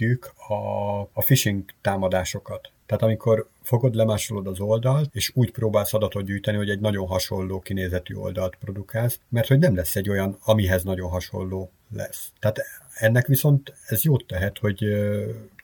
[0.00, 2.70] megnehezítjük a, a phishing támadásokat.
[2.86, 7.60] Tehát amikor fogod, lemásolod az oldalt, és úgy próbálsz adatot gyűjteni, hogy egy nagyon hasonló
[7.60, 12.32] kinézetű oldalt produkálsz, mert hogy nem lesz egy olyan, amihez nagyon hasonló lesz.
[12.38, 12.60] Tehát
[12.94, 14.84] ennek viszont ez jót tehet, hogy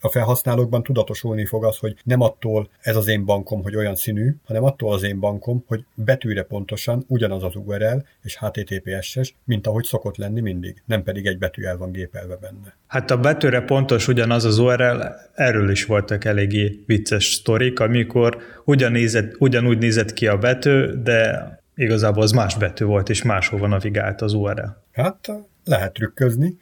[0.00, 4.34] a felhasználókban tudatosulni fog az, hogy nem attól ez az én bankom, hogy olyan színű,
[4.44, 9.84] hanem attól az én bankom, hogy betűre pontosan ugyanaz az URL és HTTPS-es, mint ahogy
[9.84, 12.76] szokott lenni mindig, nem pedig egy betű el van gépelve benne.
[12.86, 15.02] Hát a betűre pontos ugyanaz az URL,
[15.34, 22.22] erről is voltak eléggé vicces sztorik, amikor ugyanézett, ugyanúgy nézett ki a betű, de igazából
[22.22, 24.68] az más betű volt, és máshova navigált az URL.
[24.92, 25.32] Hát
[25.64, 26.56] lehet trükközni.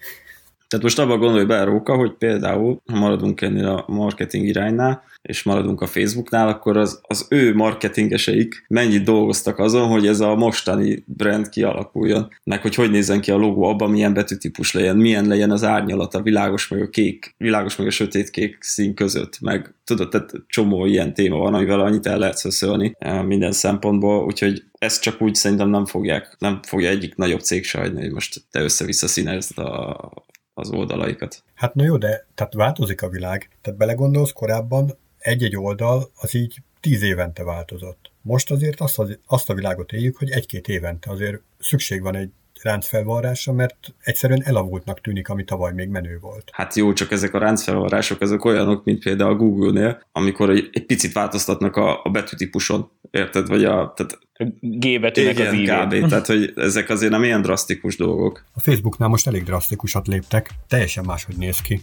[0.69, 5.43] Tehát most abban gondolj be, Róka, hogy például, ha maradunk ennél a marketing iránynál, és
[5.43, 11.05] maradunk a Facebooknál, akkor az, az ő marketingeseik mennyit dolgoztak azon, hogy ez a mostani
[11.07, 15.51] brand kialakuljon, meg hogy hogy nézzen ki a logó, abban milyen betűtípus legyen, milyen legyen
[15.51, 19.75] az árnyalat, a világos meg a kék, világos meg a sötét kék szín között, meg
[19.85, 24.65] tudod, tehát csomó ilyen téma van, amivel annyit el lehet szöszölni eh, minden szempontból, úgyhogy
[24.79, 28.61] ezt csak úgy szerintem nem fogják, nem fogja egyik nagyobb cég se hogy most te
[28.61, 30.11] össze-vissza színezd a,
[30.55, 31.43] az oldalaikat.
[31.55, 33.49] Hát na jó, de tehát változik a világ.
[33.63, 38.11] Tehát belegondolsz, korábban egy-egy oldal az így tíz évente változott.
[38.23, 42.31] Most azért azt, az, azt a világot éljük, hogy egy-két évente azért szükség van egy
[42.63, 46.51] ráncfelvarrása, mert egyszerűen elavultnak tűnik, ami tavaly még menő volt.
[46.53, 50.87] Hát jó, csak ezek a ráncfelvarrások, ezek olyanok, mint például a Google-nél, amikor egy, egy
[50.87, 53.49] picit változtatnak a, a betűtípuson, érted?
[53.49, 54.19] Vagy a, tehát
[54.61, 56.09] G betűnek igen, az kb.
[56.09, 58.45] Tehát, hogy ezek azért nem ilyen drasztikus dolgok.
[58.53, 61.81] A Facebooknál most elég drasztikusat léptek, teljesen máshogy néz ki.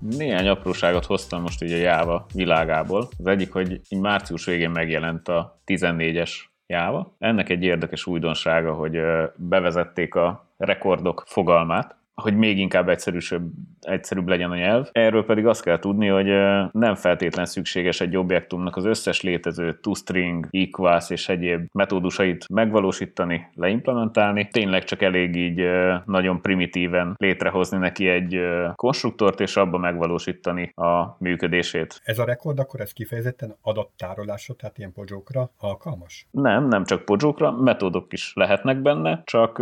[0.00, 3.08] Néhány apróságot hoztam most így a Java világából.
[3.18, 6.30] Az egyik, hogy március végén megjelent a 14-es
[6.66, 7.14] Java.
[7.18, 9.00] Ennek egy érdekes újdonsága, hogy
[9.36, 13.42] bevezették a rekordok fogalmát, hogy még inkább egyszerűsebb,
[13.80, 14.88] egyszerűbb legyen a nyelv.
[14.92, 16.26] Erről pedig azt kell tudni, hogy
[16.72, 24.48] nem feltétlen szükséges egy objektumnak az összes létező toString, equals és egyéb metódusait megvalósítani, leimplementálni.
[24.50, 25.62] Tényleg csak elég így
[26.04, 28.40] nagyon primitíven létrehozni neki egy
[28.74, 32.00] konstruktort, és abba megvalósítani a működését.
[32.04, 36.26] Ez a rekord akkor ez kifejezetten adattárolásra, tehát ilyen podzsókra alkalmas?
[36.30, 39.58] Nem, nem csak podzsókra, metódok is lehetnek benne, csak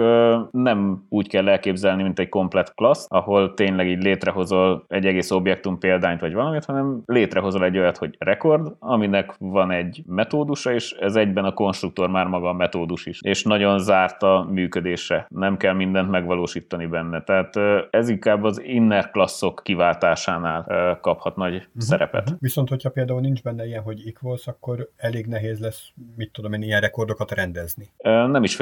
[0.50, 5.78] nem úgy kell elképzelni, mint egy komplet klassz, ahol tényleg így létrehozol egy egész objektum
[5.78, 11.16] példányt vagy valamit, hanem létrehozol egy olyat, hogy rekord, aminek van egy metódusa, és ez
[11.16, 13.18] egyben a konstruktor már maga a metódus is.
[13.22, 15.26] És nagyon zárt a működése.
[15.28, 17.22] Nem kell mindent megvalósítani benne.
[17.22, 17.56] Tehát
[17.90, 21.70] ez inkább az inner klasszok kiváltásánál kaphat nagy uh-huh.
[21.76, 22.22] szerepet.
[22.22, 22.38] Uh-huh.
[22.40, 26.62] Viszont, hogyha például nincs benne ilyen, hogy equals, akkor elég nehéz lesz, mit tudom én,
[26.62, 27.90] ilyen rekordokat rendezni.
[28.02, 28.58] Nem is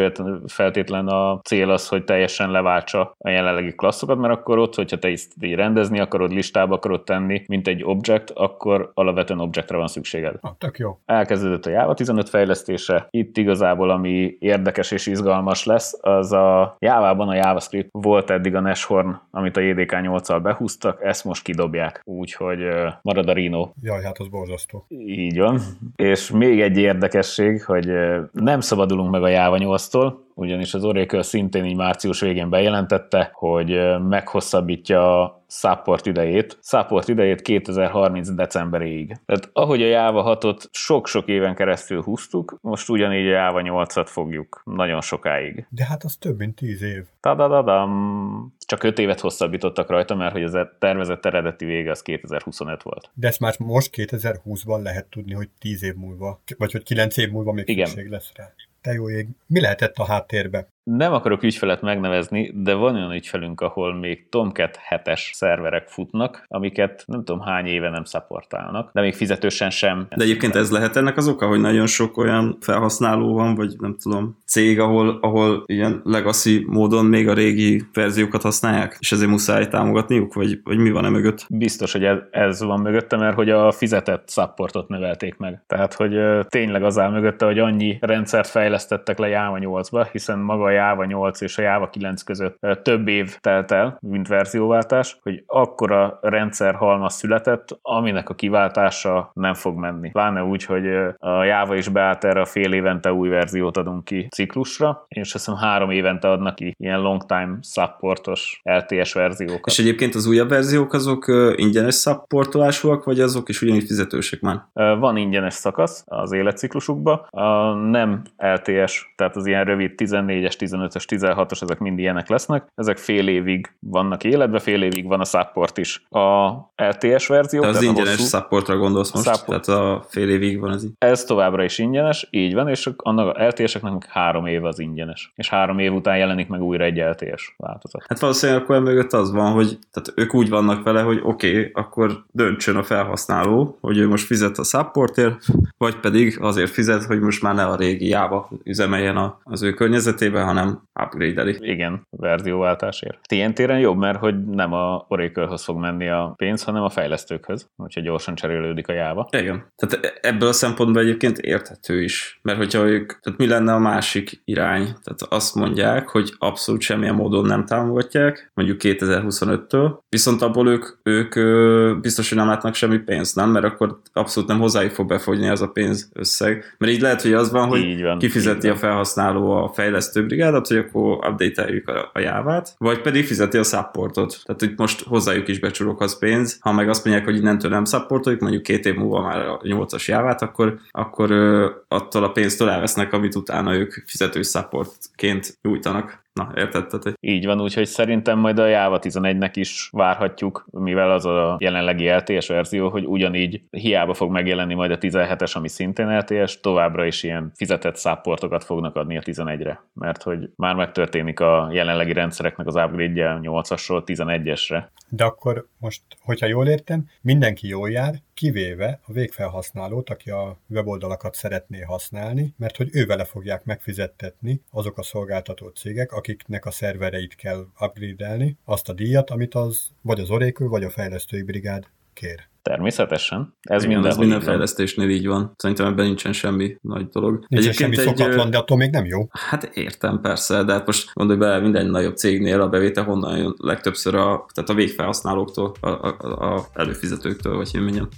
[0.47, 5.08] feltétlen a cél az, hogy teljesen leváltsa a jelenlegi klasszokat, mert akkor ott, hogyha te
[5.08, 10.35] ezt így rendezni akarod, listába akarod tenni, mint egy object, akkor alapvetően objectre van szükséged.
[10.40, 10.98] Ah, tök jó.
[11.04, 13.06] Elkezdődött a Java 15 fejlesztése.
[13.11, 18.61] Itt igazából, ami érdekes és izgalmas lesz, az a Java-ban a JavaScript volt eddig a
[18.61, 22.02] Nashorn, amit a JDK 8-al behúztak, ezt most kidobják.
[22.04, 22.58] Úgyhogy
[23.02, 23.70] marad a Rhino.
[23.82, 24.85] Jaj, hát az borzasztó.
[25.06, 25.61] Így van.
[25.96, 27.88] És még egy érdekesség, hogy
[28.32, 33.99] nem szabadulunk meg a Java 8-tól, ugyanis az Oracle szintén így március végén bejelentette, hogy
[34.09, 39.16] meghosszabbítja a support idejét, support idejét 2030 decemberéig.
[39.27, 44.62] Tehát ahogy a Java 6-ot sok-sok éven keresztül húztuk, most ugyanígy a Java 8-at fogjuk
[44.64, 45.66] nagyon sokáig.
[45.68, 47.05] De hát az több mint 10 év.
[47.21, 48.55] Tadadadam.
[48.66, 53.11] Csak 5 évet hosszabbítottak rajta, mert hogy az e- tervezett eredeti vége az 2025 volt.
[53.14, 57.31] De ezt már most 2020-ban lehet tudni, hogy 10 év múlva, vagy hogy 9 év
[57.31, 57.87] múlva még Igen.
[57.87, 58.53] szükség lesz rá.
[58.83, 59.29] Te jó ég.
[59.47, 60.68] Mi lehetett a háttérbe?
[60.83, 67.05] Nem akarok ügyfelet megnevezni, de van olyan ügyfelünk, ahol még Tomcat 7-es szerverek futnak, amiket
[67.07, 70.07] nem tudom hány éve nem szaportálnak, de még fizetősen sem.
[70.16, 73.97] De egyébként ez lehet ennek az oka, hogy nagyon sok olyan felhasználó van, vagy nem
[74.03, 79.68] tudom, cég, ahol, ahol ilyen legacy módon még a régi verziókat használják, és ezért muszáj
[79.68, 81.47] támogatniuk, vagy, vagy mi van e mögött?
[81.49, 85.62] Biztos, hogy ez, ez van mögötte, mert hogy a fizetett supportot növelték meg.
[85.66, 90.71] Tehát, hogy tényleg az áll mögötte, hogy annyi rendszert fejlesztettek le Java 8-ba, hiszen maga
[90.72, 96.18] Java 8 és a Java 9 között több év telt el, mint verzióváltás, hogy akkora
[96.22, 100.11] rendszer halmaz született, aminek a kiváltása nem fog menni.
[100.11, 100.87] Pláne úgy, hogy
[101.18, 105.44] a Java is beállt erre a fél évente új verziót adunk ki ciklusra, és azt
[105.44, 109.66] hiszem három évente adnak ki ilyen long time supportos LTS verziókat.
[109.66, 111.24] És egyébként az újabb verziók azok
[111.56, 114.62] ingyenes supportolásúak, vagy azok is ugyanígy fizetősek már?
[114.98, 121.62] Van ingyenes szakasz az életciklusukban, a nem LTS, tehát az ilyen rövid 14-es, 15-ös, 16-os,
[121.62, 122.66] ezek mind ilyenek lesznek.
[122.75, 126.07] Ezek fél évig vannak életbe, fél évig van a support is.
[126.09, 127.61] A LTS verzió.
[127.61, 129.35] De az ingyenes hosszú- supportra gondolsz most?
[129.35, 129.64] Support.
[129.64, 130.92] Tehát a fél évig van az így.
[130.98, 135.33] Ez továbbra is ingyenes, így van, és annak a LTS-eknek három év az ingyenes.
[135.37, 138.05] És három év után jelenik meg újra egy LTS változat.
[138.09, 141.70] Hát valószínűleg akkor mögött az van, hogy tehát ők úgy vannak vele, hogy oké, okay,
[141.72, 145.44] akkor döntsön a felhasználó, hogy ő most fizet a supportért,
[145.77, 150.44] vagy pedig azért fizet, hogy most már ne a régi Java üzemeljen az ő környezetében,
[150.56, 151.56] hanem upgrade-eli.
[151.60, 153.18] Igen, verzióváltásért.
[153.32, 157.68] Ilyen téren jobb, mert hogy nem a Oracle-höz fog menni a pénz, hanem a fejlesztőkhöz,
[157.76, 159.28] úgyhogy gyorsan cserélődik a Java.
[159.30, 159.66] Igen.
[159.76, 162.38] Tehát ebből a szempontból egyébként érthető is.
[162.42, 164.82] Mert hogyha ők, tehát mi lenne a másik irány?
[164.82, 171.34] Tehát azt mondják, hogy abszolút semmilyen módon nem támogatják, mondjuk 2025-től, viszont abból ők, ők
[171.34, 173.50] ö, biztos, hogy nem látnak semmi pénzt, nem?
[173.50, 176.74] Mert akkor abszolút nem hozzájuk fog befogyni az a pénz összeg.
[176.78, 178.78] Mert így lehet, hogy az van, hogy Így van, kifizeti így a van.
[178.78, 184.40] felhasználó a fejlesztő brigádot, hogy akkor update-eljük a, a jávát, vagy pedig fizeti a supportot.
[184.44, 186.59] Tehát itt most hozzájuk is becsurok az pénz.
[186.61, 190.05] Ha meg azt mondják, hogy innentől nem supportoljuk, mondjuk két év múlva már a 8-as
[190.05, 196.21] jávát, akkor, akkor ö, attól a pénztől elvesznek, amit utána ők fizető supportként nyújtanak.
[196.33, 196.87] Na, érted?
[196.87, 201.57] Tehát, hogy Így van, úgyhogy szerintem majd a Java 11-nek is várhatjuk, mivel az a
[201.61, 207.05] jelenlegi LTS verzió, hogy ugyanígy hiába fog megjelenni majd a 17-es, ami szintén LTS, továbbra
[207.05, 212.66] is ilyen fizetett supportokat fognak adni a 11-re, mert hogy már megtörténik a jelenlegi rendszereknek
[212.66, 214.85] az upgrade-je 8-asról 11-esre.
[215.09, 221.35] De akkor most, hogyha jól értem, mindenki jól jár, kivéve a végfelhasználót, aki a weboldalakat
[221.35, 227.35] szeretné használni, mert hogy ő vele fogják megfizettetni azok a szolgáltató cégek, akiknek a szervereit
[227.35, 232.50] kell upgrade-elni, azt a díjat, amit az vagy az Oracle, vagy a fejlesztői brigád kér.
[232.62, 233.55] Természetesen.
[233.62, 235.55] Ez igen, minden, ez minden fejlesztésnél így van.
[235.57, 237.44] Szerintem ebben nincsen semmi nagy dolog.
[237.48, 239.28] Nincs semmi egy, szokatlan, de attól még nem jó.
[239.31, 243.55] Hát értem, persze, de hát most gondolj bele, minden nagyobb cégnél a bevétel honnan jön
[243.57, 248.09] legtöbbször a, tehát a végfelhasználóktól, a, a, a előfizetőktől, vagy hogy mondjam.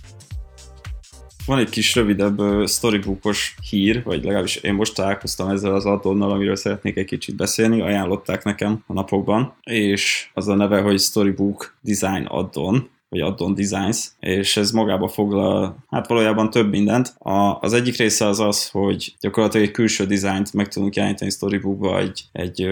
[1.47, 6.57] Van egy kis rövidebb storybookos hír, vagy legalábbis én most találkoztam ezzel az addonnal, amiről
[6.57, 12.25] szeretnék egy kicsit beszélni, ajánlották nekem a napokban, és az a neve, hogy Storybook Design
[12.25, 17.15] Addon, vagy addon designs, és ez magába foglal, hát valójában több mindent.
[17.19, 21.99] A, az egyik része az az, hogy gyakorlatilag egy külső dizájnt meg tudunk jeleníteni storybookba
[21.99, 22.69] egy, egy,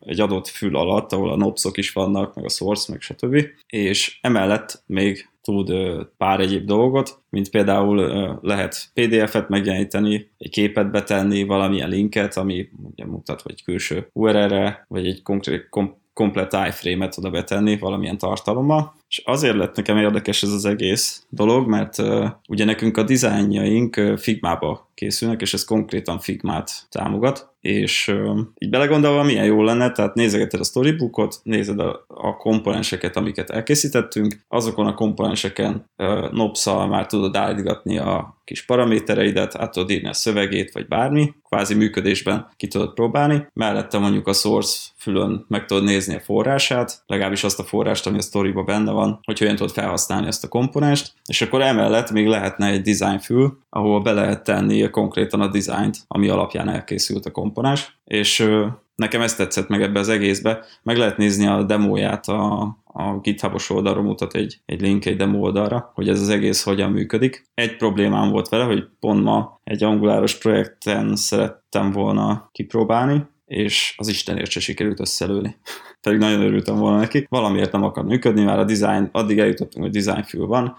[0.00, 3.46] egy adott fül alatt, ahol a nopsok is vannak, meg a source, meg stb.
[3.66, 5.72] És emellett még tud
[6.16, 7.96] pár egyéb dolgot, mint például
[8.42, 15.06] lehet PDF-et megjeleníteni, egy képet betenni, valamilyen linket, ami ugye mutat, vagy külső URL-re, vagy
[15.06, 18.94] egy konkrét kom- komplet iframe-et oda betenni valamilyen tartalommal.
[19.12, 23.96] És azért lett nekem érdekes ez az egész dolog, mert uh, ugye nekünk a dizájnjaink
[23.96, 29.90] uh, Figmába készülnek, és ez konkrétan Figmát támogat, és uh, így belegondolva milyen jó lenne,
[29.90, 36.86] tehát nézegeted a storybookot, nézed a, a komponenseket, amiket elkészítettünk, azokon a komponenseken uh, nopszal
[36.86, 42.48] már tudod állítgatni a kis paramétereidet, át tudod írni a szövegét, vagy bármi, kvázi működésben
[42.56, 47.58] ki tudod próbálni, mellette mondjuk a source fülön meg tudod nézni a forrását, legalábbis azt
[47.58, 51.42] a forrást, ami a storyba benne van, hogy hogyan tudod felhasználni ezt a komponenst, és
[51.42, 56.28] akkor emellett még lehetne egy design fül, ahol be lehet tenni konkrétan a dizájnt, ami
[56.28, 58.48] alapján elkészült a komponens, és
[58.94, 63.70] nekem ezt tetszett meg ebbe az egészbe, meg lehet nézni a demóját a, a GitHub-os
[63.70, 67.44] oldalról mutat egy, egy link egy demo oldalra, hogy ez az egész hogyan működik.
[67.54, 74.08] Egy problémám volt vele, hogy pont ma egy anguláros projekten szerettem volna kipróbálni, és az
[74.08, 75.56] Istenért se sikerült összelőni.
[76.02, 77.26] Pedig nagyon örültem volna neki.
[77.28, 80.76] Valamiért nem akar működni, már a design, addig eljutottunk, hogy design fül van,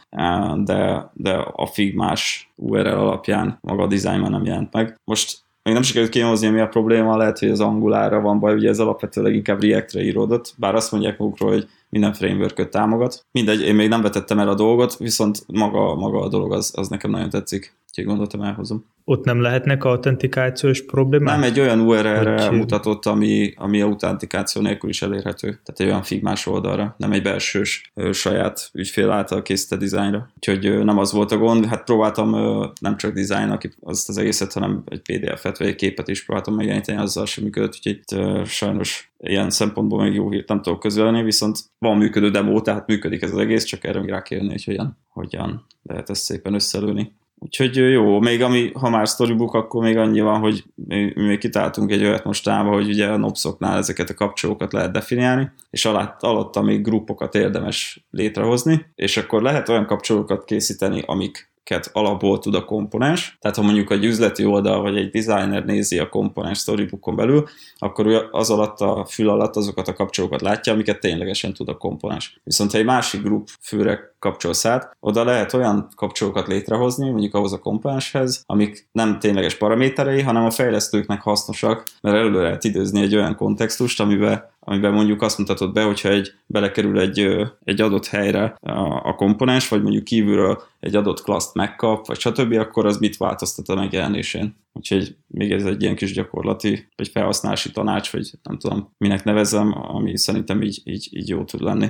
[0.64, 5.00] de, de a Figmás URL alapján maga a design már nem jelent meg.
[5.04, 8.70] Most még nem sikerült kihozni, mi a probléma, lehet, hogy az Angulára van baj, ugye
[8.70, 13.26] ez alapvetőleg inkább React-re íródott, bár azt mondják magukról, hogy minden framework támogat.
[13.32, 16.88] Mindegy, én még nem vetettem el a dolgot, viszont maga, maga a dolog az, az
[16.88, 18.86] nekem nagyon tetszik, úgyhogy gondoltam elhozom.
[19.06, 21.36] Ott nem lehetnek autentikációs problémák?
[21.36, 25.48] Nem, egy olyan URL-re Hogy- mutatott, ami, ami autentikáció nélkül is elérhető.
[25.48, 30.30] Tehát egy olyan figmás oldalra, nem egy belsős ö, saját ügyfél által készített dizájnra.
[30.36, 34.18] Úgyhogy ö, nem az volt a gond, hát próbáltam ö, nem csak dizájn, azt az
[34.18, 38.12] egészet, hanem egy PDF-et vagy egy képet is próbáltam megjeleníteni, azzal sem működött, úgyhogy itt
[38.12, 42.88] ö, sajnos ilyen szempontból még jó hírt nem tudok közölni, viszont van működő demo, tehát
[42.88, 46.54] működik ez az egész, csak erre még rá jönni, hogy hogyan, hogyan lehet ezt szépen
[46.54, 47.12] összelőni.
[47.44, 51.38] Úgyhogy jó, még ami, ha már storybook, akkor még annyi van, hogy mi, mi még
[51.38, 56.22] kitáltunk egy olyat mostanában, hogy ugye a nopszoknál ezeket a kapcsolókat lehet definiálni, és alatt,
[56.22, 62.56] alatta még grupokat érdemes létrehozni, és akkor lehet olyan kapcsolókat készíteni, amik elemeket alapból tud
[62.56, 63.38] a komponens.
[63.42, 67.48] Tehát ha mondjuk egy üzleti oldal vagy egy designer nézi a komponens storybookon belül,
[67.78, 72.40] akkor az alatt a fül alatt azokat a kapcsolókat látja, amiket ténylegesen tud a komponens.
[72.44, 77.54] Viszont ha egy másik grup főre kapcsolsz át, oda lehet olyan kapcsolókat létrehozni, mondjuk ahhoz
[77.54, 83.16] a komponenshez, amik nem tényleges paraméterei, hanem a fejlesztőknek hasznosak, mert előre lehet időzni egy
[83.16, 87.28] olyan kontextust, amiben amiben mondjuk azt mutatod be, hogyha egy, belekerül egy,
[87.64, 92.54] egy adott helyre a, a komponens, vagy mondjuk kívülről egy adott klaszt megkap, vagy stb.,
[92.54, 94.56] akkor az mit változtat a megjelenésén.
[94.74, 99.74] Úgyhogy még ez egy ilyen kis gyakorlati, vagy felhasználási tanács, vagy nem tudom, minek nevezem,
[99.78, 101.88] ami szerintem így, így, így jó tud lenni.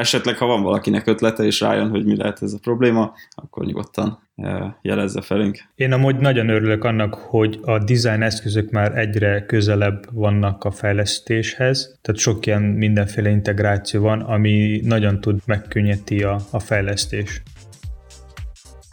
[0.00, 4.18] Esetleg, ha van valakinek ötlete, és rájön, hogy mi lehet ez a probléma, akkor nyugodtan
[4.36, 5.58] eh, jelezze felénk.
[5.74, 11.98] Én amúgy nagyon örülök annak, hogy a design eszközök már egyre közelebb vannak a fejlesztéshez,
[12.02, 17.42] tehát sok ilyen mindenféle integráció van, ami nagyon tud megkönnyíti a, a fejlesztés.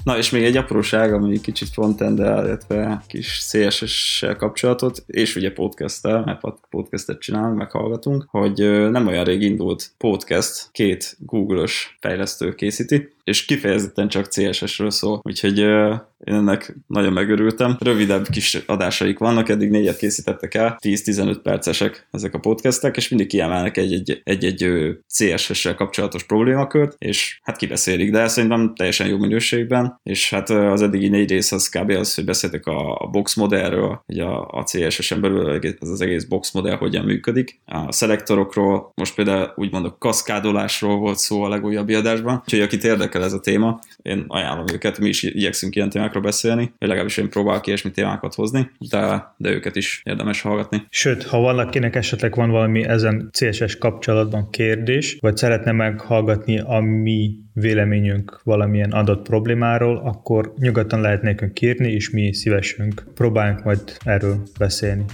[0.07, 6.23] Na, és még egy apróság, ami kicsit frontend illetve kis CSS-sel kapcsolatot, és ugye podcast-tel,
[6.25, 6.39] mert
[6.69, 14.07] podcastet csinálunk, meghallgatunk, hogy nem olyan rég indult podcast, két Google-ös fejlesztő készíti, és kifejezetten
[14.07, 15.59] csak CSS-ről szól, úgyhogy
[16.25, 17.77] én ennek nagyon megörültem.
[17.79, 23.27] Rövidebb kis adásaik vannak, eddig négyet készítettek el, 10-15 percesek ezek a podcastek, és mindig
[23.27, 24.71] kiemelnek egy-egy
[25.07, 31.07] CSS-sel kapcsolatos problémakört, és hát kibeszélik, de szerintem teljesen jó minőségben, és hát az eddigi
[31.07, 31.89] négy rész az kb.
[31.89, 36.51] az, hogy beszéltek a box modellről, hogy a, a CSS-en belül az, az egész box
[36.51, 42.41] modell hogyan működik, a szelektorokról, most például úgymond a kaszkádolásról volt szó a legújabb adásban,
[42.43, 46.73] úgyhogy akit érdekel ez a téma, én ajánlom őket, mi is igyekszünk ilyen témákról beszélni,
[46.77, 50.85] vagy legalábbis én próbálok ilyesmi témákat hozni, de, de őket is érdemes hallgatni.
[50.89, 57.35] Sőt, ha valakinek esetleg van valami ezen CSS kapcsolatban kérdés, vagy szeretne meghallgatni a mi
[57.53, 64.43] véleményünk valamilyen adott problémáról, akkor nyugodtan lehet nekünk írni, és mi szívesünk próbáljunk majd erről
[64.57, 65.05] beszélni.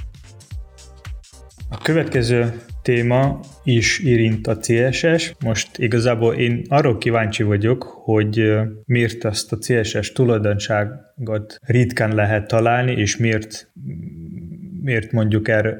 [1.73, 5.35] A következő téma is érint a CSS.
[5.43, 8.53] Most igazából én arról kíváncsi vagyok, hogy
[8.85, 13.71] miért ezt a CSS tulajdonságot ritkán lehet találni, és miért,
[14.81, 15.79] miért mondjuk erre,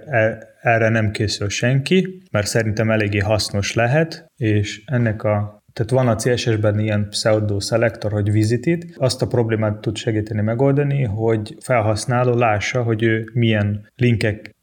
[0.62, 6.16] erre nem készül senki, mert szerintem eléggé hasznos lehet, és ennek a tehát van a
[6.16, 12.84] CSS-ben ilyen pseudo szelektor, hogy visited, azt a problémát tud segíteni megoldani, hogy felhasználó lássa,
[12.84, 13.92] hogy ő milyen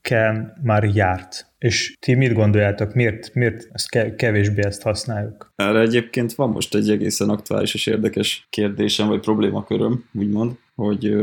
[0.01, 1.49] linkekkel már járt.
[1.59, 5.53] És ti mit gondoljátok, miért, miért ezt kevésbé ezt használjuk?
[5.57, 11.15] Erre egyébként van most egy egészen aktuális és érdekes kérdésem, vagy problémaköröm, úgymond, hogy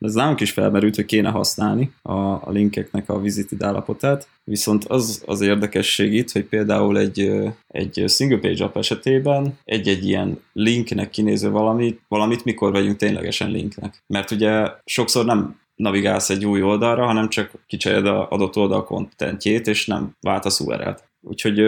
[0.00, 5.22] ez nálunk is felmerült, hogy kéne használni a, a linkeknek a visited állapotát, viszont az
[5.26, 11.50] az érdekesség itt, hogy például egy, egy single page app esetében egy-egy ilyen linknek kinéző
[11.50, 14.02] valamit, valamit mikor vegyünk ténylegesen linknek.
[14.06, 19.66] Mert ugye sokszor nem navigálsz egy új oldalra, hanem csak kicsered a adott oldal kontentjét,
[19.66, 21.04] és nem váltasz URL-t.
[21.20, 21.60] Úgyhogy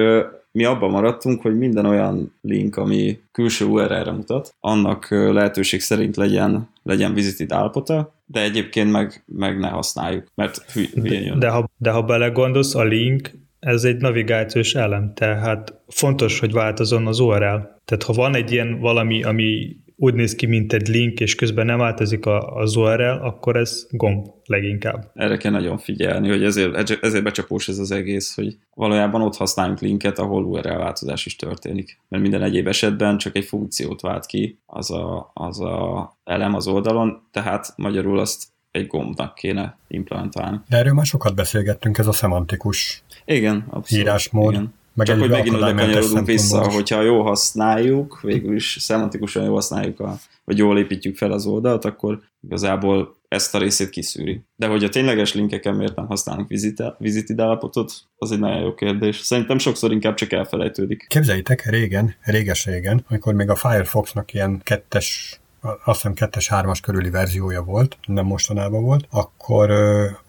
[0.53, 6.69] mi abban maradtunk, hogy minden olyan link, ami külső URL-re mutat, annak lehetőség szerint legyen,
[6.83, 11.39] legyen visited állapota, de egyébként meg, meg ne használjuk, mert hülyén jön.
[11.39, 17.07] De ha, de ha belegondolsz, a link ez egy navigációs elem, tehát fontos, hogy változon
[17.07, 17.57] az URL.
[17.85, 21.67] Tehát ha van egy ilyen valami, ami úgy néz ki, mint egy link, és közben
[21.67, 25.11] nem változik a, az URL, akkor ez gomb leginkább.
[25.15, 29.81] Erre kell nagyon figyelni, hogy ezért, ezért becsapós ez az egész, hogy valójában ott használjunk
[29.81, 32.01] linket, ahol URL változás is történik.
[32.09, 36.67] Mert minden egyéb esetben csak egy funkciót vált ki az a, az a elem az
[36.67, 40.61] oldalon, tehát magyarul azt egy gombnak kéne implementálni.
[40.69, 44.05] De erről már sokat beszélgettünk, ez a szemantikus igen, abszolút.
[44.05, 44.53] írásmód.
[44.53, 44.75] Igen.
[44.99, 50.01] Meg Csak hogy megint oda kanyarodunk vissza, hogyha jól használjuk, végül is szemantikusan jól használjuk,
[50.01, 54.41] a, vagy jól építjük fel az oldalt, akkor igazából ezt a részét kiszűri.
[54.57, 56.49] De hogy a tényleges linkeken miért nem használunk
[56.99, 59.17] visited állapotot, az egy nagyon jó kérdés.
[59.17, 61.07] Szerintem sokszor inkább csak elfelejtődik.
[61.09, 65.41] Képzeljétek, régen, réges-régen, amikor még a Firefoxnak ilyen kettes
[65.85, 69.71] azt hiszem kettes, hármas körüli verziója volt, nem mostanában volt, akkor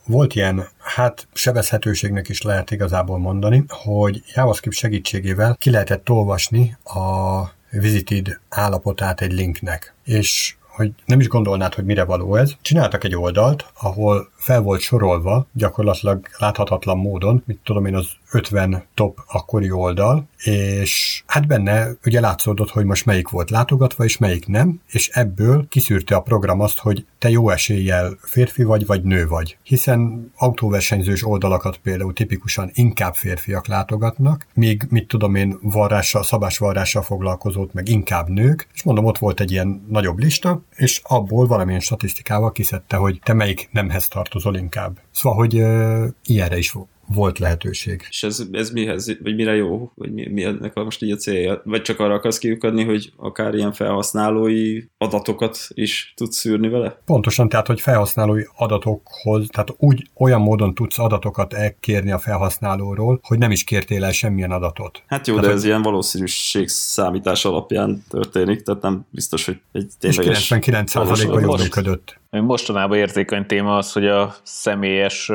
[0.06, 7.42] volt ilyen, hát sebezhetőségnek is lehet igazából mondani, hogy JavaScript segítségével ki lehetett olvasni a
[7.72, 9.94] visited állapotát egy linknek.
[10.04, 12.52] És hogy nem is gondolnád, hogy mire való ez.
[12.62, 18.84] Csináltak egy oldalt, ahol fel volt sorolva, gyakorlatilag láthatatlan módon, mit tudom én, az 50
[18.94, 24.48] top akkori oldal, és hát benne ugye látszódott, hogy most melyik volt látogatva, és melyik
[24.48, 29.28] nem, és ebből kiszűrte a program azt, hogy te jó eséllyel férfi vagy, vagy nő
[29.28, 29.58] vagy.
[29.64, 37.74] Hiszen autóversenyzős oldalakat például tipikusan inkább férfiak látogatnak, míg mit tudom én, varrással, szabásvarrással foglalkozót
[37.74, 42.52] meg inkább nők, és mondom, ott volt egy ilyen nagyobb lista, és abból valamilyen statisztikával
[42.52, 45.00] kiszedte, hogy te melyik nemhez tartozol inkább.
[45.12, 46.74] Szóval, hogy uh, ilyenre is
[47.14, 48.06] volt lehetőség.
[48.10, 51.16] És ez, ez mihez, vagy mire jó, vagy mi, mi ennek a most így a
[51.16, 51.62] célja?
[51.66, 57.02] Vagy csak arra akarsz kiukadni, hogy akár ilyen felhasználói adatokat is tudsz szűrni vele?
[57.06, 63.38] Pontosan, tehát, hogy felhasználói adatokhoz, tehát úgy olyan módon tudsz adatokat elkérni a felhasználóról, hogy
[63.38, 65.04] nem is kértél el semmilyen adatot.
[65.08, 65.70] Hát jó, tehát, de ez hogy...
[65.70, 70.52] ilyen valószínűség számítás alapján történik, tehát nem biztos, hogy egy tényleges...
[70.52, 72.19] És 99%-ban jól működött.
[72.30, 75.32] Mostanában érzékeny téma az, hogy a személyes,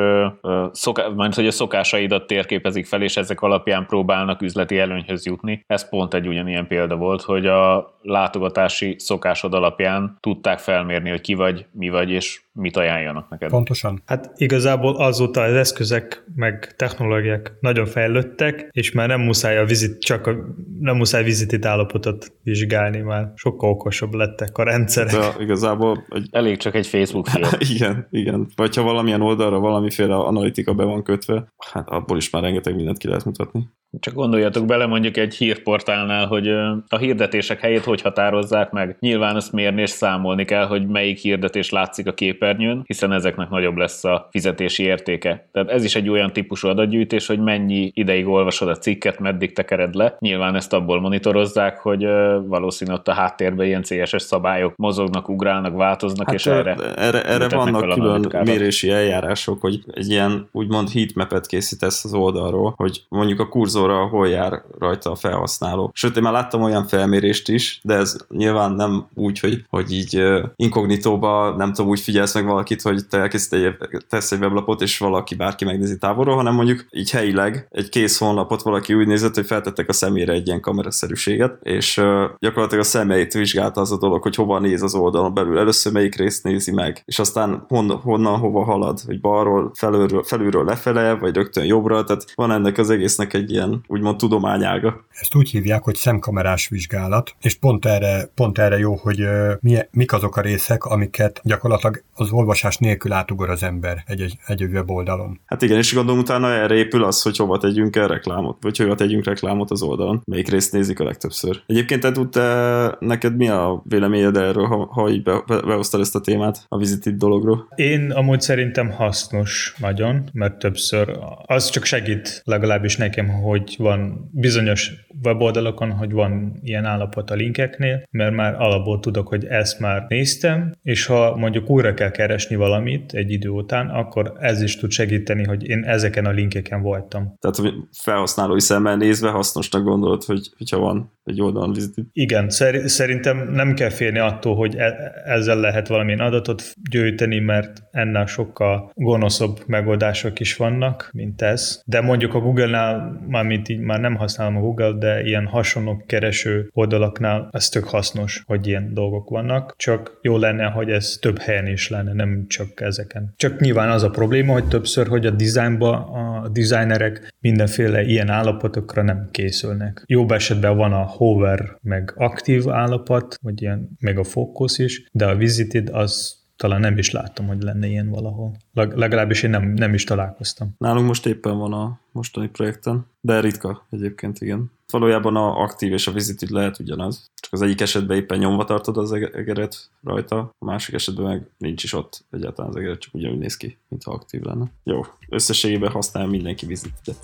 [0.73, 5.65] szoká, majd, hogy a szokásaidat térképezik fel, és ezek alapján próbálnak üzleti előnyhöz jutni.
[5.67, 11.35] Ez pont egy ugyanilyen példa volt, hogy a látogatási szokásod alapján tudták felmérni, hogy ki
[11.35, 13.51] vagy, mi vagy, és mit ajánljanak neked.
[13.51, 14.03] Pontosan.
[14.07, 20.01] Hát igazából azóta az eszközek meg technológiák nagyon fejlődtek, és már nem muszáj a vizit,
[20.01, 20.35] csak a,
[20.81, 25.13] nem muszáj vizitit állapotot vizsgálni, már sokkal okosabb lettek a rendszerek.
[25.13, 26.29] De igazából egy...
[26.31, 27.57] elég csak egy Facebook fiat.
[27.75, 28.49] igen, igen.
[28.57, 32.99] Vagy ha valamilyen oldalra valamiféle analitika be van kötve, hát abból is már rengeteg mindent
[32.99, 33.69] ki lehet mutatni.
[34.01, 36.49] Csak gondoljatok bele mondjuk egy hírportálnál, hogy
[36.89, 38.97] a hirdetések helyét hogy határozzák meg.
[39.01, 43.77] Nyilván azt mérni és számolni kell, hogy melyik hirdetés látszik a képernyőn, hiszen ezeknek nagyobb
[43.77, 45.49] lesz a fizetési értéke.
[45.53, 49.95] Tehát ez is egy olyan típusú adatgyűjtés, hogy mennyi ideig olvasod a cikket, meddig tekered
[49.95, 50.17] le.
[50.19, 52.05] Nyilván ezt abból monitorozzák, hogy
[52.47, 57.49] valószínűleg ott a háttérben ilyen CSS szabályok mozognak, ugrálnak, változnak, hát és erre, erre, erre
[57.57, 63.49] vannak külön mérési eljárások, hogy egy ilyen úgymond heatmapet készítesz az oldalról, hogy mondjuk a
[63.49, 65.91] kurzor szenzorral hol jár rajta a felhasználó.
[65.95, 70.23] Sőt, én már láttam olyan felmérést is, de ez nyilván nem úgy, hogy, hogy így
[70.57, 73.77] inkognitóba nem tudom, úgy figyelsz meg valakit, hogy te egy,
[74.09, 78.63] tesz egy weblapot, és valaki bárki megnézi távolról, hanem mondjuk így helyileg egy kész honlapot
[78.63, 81.95] valaki úgy nézett, hogy feltettek a szemére egy ilyen kameraszerűséget, és
[82.39, 85.59] gyakorlatilag a szemeit vizsgálta az a dolog, hogy hova néz az oldalon belül.
[85.59, 90.65] Először melyik részt nézi meg, és aztán hon, honnan hova halad, hogy balról, felülről, felülről
[90.65, 95.05] lefele, vagy rögtön jobbra, tehát van ennek az egésznek egy ilyen úgymond tudományága.
[95.11, 99.19] Ezt úgy hívják, hogy szemkamerás vizsgálat, és pont erre, pont erre jó, hogy
[99.61, 104.37] mi, mik azok a részek, amiket gyakorlatilag az olvasás nélkül átugor az ember egy, egy,
[104.47, 105.41] egy weboldalon.
[105.47, 108.95] Hát igen, és gondolom utána erre épül az, hogy hova tegyünk el reklámot, vagy hova
[108.95, 110.23] tegyünk reklámot az oldalon.
[110.25, 111.63] Melyik részt nézik a legtöbbször.
[111.67, 116.15] Egyébként Edu, te, neked mi a véleményed erről, ha, ha így be, be, behoztad ezt
[116.15, 117.69] a témát a vizitit dologról?
[117.75, 124.31] Én amúgy szerintem hasznos nagyon, mert többször az csak segít legalábbis nekem, hogy hogy van
[124.33, 124.93] bizonyos
[125.23, 130.73] weboldalakon, hogy van ilyen állapot a linkeknél, mert már alapból tudok, hogy ezt már néztem,
[130.83, 135.45] és ha mondjuk újra kell keresni valamit egy idő után, akkor ez is tud segíteni,
[135.45, 137.37] hogy én ezeken a linkeken voltam.
[137.39, 142.07] Tehát felhasználói szemmel nézve hasznosnak gondolod, hogy, hogyha van egy oldalon vizitit.
[142.13, 147.83] Igen, szer- szerintem nem kell félni attól, hogy e- ezzel lehet valamilyen adatot gyűjteni, mert
[147.91, 151.83] ennél sokkal gonoszabb megoldások is vannak, mint ez.
[151.87, 156.71] De mondjuk a Google-nál, mármint így már nem használom a Google, de ilyen hasonló kereső
[156.73, 159.75] oldalaknál ez tök hasznos, hogy ilyen dolgok vannak.
[159.77, 163.33] Csak jó lenne, hogy ez több helyen is lenne, nem csak ezeken.
[163.37, 169.03] Csak nyilván az a probléma, hogy többször, hogy a dizájnba a designerek mindenféle ilyen állapotokra
[169.03, 170.03] nem készülnek.
[170.07, 175.27] Jobb esetben van a hover meg aktív állapot, vagy ilyen meg a fókusz is, de
[175.27, 178.57] a visited az talán nem is láttam, hogy lenne ilyen valahol.
[178.73, 180.75] Leg, legalábbis én nem, nem is találkoztam.
[180.79, 184.71] Nálunk most éppen van a mostani projekten, de ritka egyébként, igen.
[184.91, 188.97] Valójában a aktív és a visited lehet ugyanaz, csak az egyik esetben éppen nyomva tartod
[188.97, 193.39] az egeret rajta, a másik esetben meg nincs is ott egyáltalán az egeret, csak ugyanúgy
[193.39, 194.71] néz ki, mintha aktív lenne.
[194.85, 197.17] Jó, összességében használ mindenki visited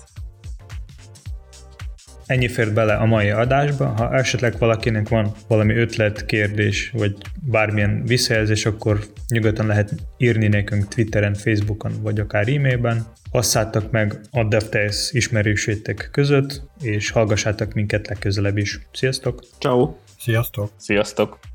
[2.31, 3.85] Ennyi fér bele a mai adásba.
[3.85, 10.87] Ha esetleg valakinek van valami ötlet, kérdés, vagy bármilyen visszajelzés, akkor nyugodtan lehet írni nekünk
[10.87, 13.05] Twitteren, Facebookon, vagy akár e-mailben.
[13.31, 18.79] Osszátok meg a DevTales ismerősétek között, és hallgassátok minket legközelebb is.
[18.91, 19.43] Sziasztok!
[19.59, 19.95] Ciao.
[20.19, 20.71] Sziasztok!
[20.77, 21.50] Sziasztok!